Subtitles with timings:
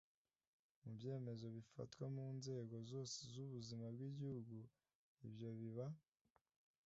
[0.81, 4.57] mu byemezo bifatwa mu nzego zose z'ubuzima bw'igihugu.
[5.27, 5.99] ibyo bibaha